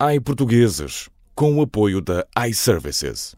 [0.00, 3.34] iPortugueses, com o apoio da iServices.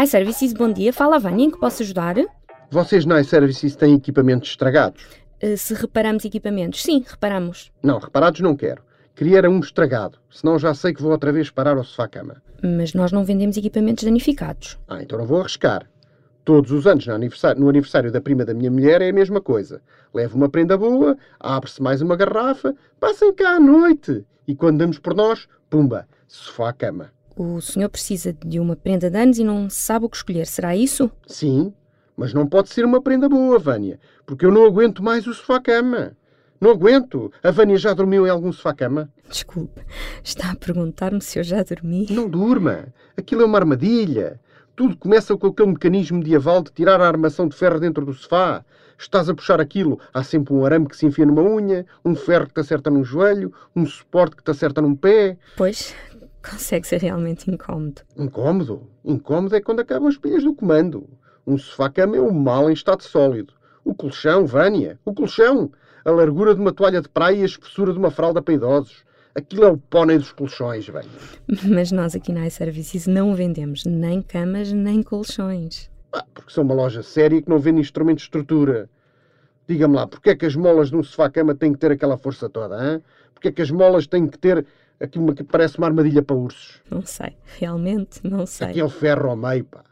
[0.00, 0.92] iServices, bom dia.
[0.92, 2.14] Fala Vânia, em que posso ajudar?
[2.70, 5.02] Vocês na iServices têm equipamentos estragados?
[5.42, 6.80] Uh, se reparamos equipamentos?
[6.80, 7.72] Sim, reparamos.
[7.82, 8.84] Não, reparados não quero.
[9.14, 12.42] Queria era um estragado, senão já sei que vou outra vez parar ao sofá-cama.
[12.62, 14.78] Mas nós não vendemos equipamentos danificados.
[14.88, 15.86] Ah, então não vou arriscar.
[16.44, 19.40] Todos os anos, no aniversário, no aniversário da prima da minha mulher, é a mesma
[19.40, 19.80] coisa.
[20.12, 24.24] Levo uma prenda boa, abre-se mais uma garrafa, passem cá à noite.
[24.48, 27.10] E quando damos por nós, pumba, sofá-cama.
[27.36, 30.74] O senhor precisa de uma prenda de anos e não sabe o que escolher, será
[30.74, 31.10] isso?
[31.26, 31.72] Sim,
[32.16, 36.16] mas não pode ser uma prenda boa, Vânia, porque eu não aguento mais o sofá-cama.
[36.62, 37.32] Não aguento.
[37.42, 39.10] A Vânia já dormiu em algum sofá-cama?
[39.28, 39.82] Desculpe,
[40.22, 42.06] está a perguntar-me se eu já dormi?
[42.08, 42.86] Não durma.
[43.16, 44.40] Aquilo é uma armadilha.
[44.76, 48.64] Tudo começa com aquele mecanismo medieval de tirar a armação de ferro dentro do sofá.
[48.96, 52.46] Estás a puxar aquilo, há sempre um arame que se enfia numa unha, um ferro
[52.46, 55.36] que te acerta num joelho, um suporte que te acerta num pé.
[55.56, 55.96] Pois,
[56.48, 58.02] consegue ser realmente incómodo.
[58.16, 58.88] Incómodo?
[59.04, 61.08] Incómodo é quando acabam as pilhas do comando.
[61.44, 63.52] Um sofá-cama é um mal em estado sólido.
[63.84, 65.72] O colchão, Vânia, o colchão.
[66.04, 69.04] A largura de uma toalha de praia e a espessura de uma fralda para idosos.
[69.34, 71.08] Aquilo é o pônei dos colchões, Vânia.
[71.64, 75.90] Mas nós aqui na iServices não vendemos nem camas nem colchões.
[76.12, 78.90] Ah, porque sou uma loja séria que não vende instrumentos de estrutura.
[79.66, 82.48] Diga-me lá, porquê é que as molas de um sofá-cama têm que ter aquela força
[82.48, 82.76] toda?
[82.76, 83.02] Hein?
[83.32, 84.66] Porquê é que as molas têm que ter
[85.00, 86.82] aquilo que parece uma armadilha para ursos?
[86.90, 88.68] Não sei, realmente não sei.
[88.68, 89.82] Aquele ferro ao meio, pá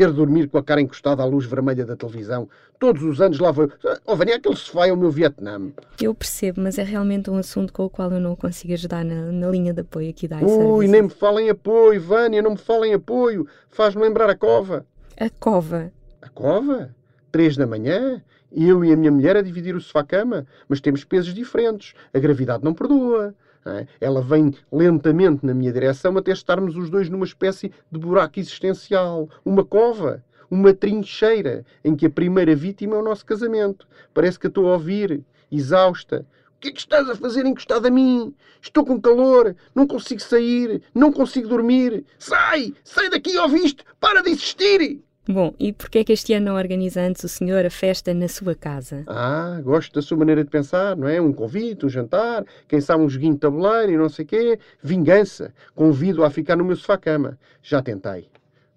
[0.00, 2.48] ter de dormir com a cara encostada à luz vermelha da televisão.
[2.78, 3.70] Todos os anos lá vou.
[4.06, 5.60] Oh, Vânia, aquele sofá é o meu Vietnã.
[6.00, 9.30] Eu percebo, mas é realmente um assunto com o qual eu não consigo ajudar na,
[9.30, 12.56] na linha de apoio aqui da Ui, nem me falem em apoio, Vânia, não me
[12.56, 13.46] falem em apoio.
[13.68, 14.86] Faz-me lembrar a cova.
[15.18, 15.92] A cova?
[16.22, 16.94] A cova?
[17.30, 18.22] Três da manhã?
[18.50, 21.92] Eu e a minha mulher a dividir o sofá-cama, mas temos pesos diferentes.
[22.14, 23.34] A gravidade não perdoa.
[23.66, 23.86] É?
[24.00, 29.28] Ela vem lentamente na minha direção até estarmos os dois numa espécie de buraco existencial,
[29.44, 33.86] uma cova, uma trincheira, em que a primeira vítima é o nosso casamento.
[34.14, 35.22] Parece que a estou a ouvir,
[35.52, 36.26] exausta.
[36.56, 38.34] O que é que estás a fazer encostado a mim?
[38.62, 42.04] Estou com calor, não consigo sair, não consigo dormir.
[42.18, 42.74] Sai!
[42.82, 43.84] Sai daqui, ouviste?
[43.98, 45.02] Para de insistir!
[45.30, 48.26] Bom, e porquê é que este ano não organiza antes o senhor a festa na
[48.26, 49.04] sua casa?
[49.06, 51.20] Ah, gosto da sua maneira de pensar, não é?
[51.20, 54.58] Um convite, um jantar, quem sabe um joguinho de tabuleiro e não sei quê.
[54.82, 55.54] Vingança.
[55.72, 57.38] Convido-a a ficar no meu sofá-cama.
[57.62, 58.28] Já tentei.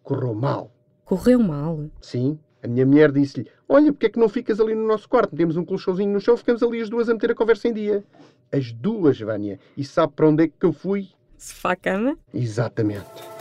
[0.04, 0.72] Correu mal.
[1.04, 1.86] Correu mal?
[2.00, 2.38] Sim.
[2.62, 5.36] A minha mulher disse-lhe: Olha, porque é que não ficas ali no nosso quarto?
[5.36, 8.04] Temos um colchãozinho no chão, ficamos ali as duas a meter a conversa em dia.
[8.52, 9.60] As duas, Vânia.
[9.76, 11.08] E sabe para onde é que eu fui?
[11.36, 12.16] Sofá-cama?
[12.32, 13.33] Exatamente.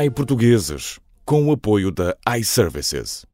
[0.00, 3.26] iPortugueses, com o apoio da iServices.